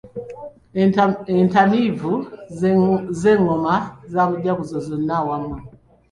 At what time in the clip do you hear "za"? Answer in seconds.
4.11-4.21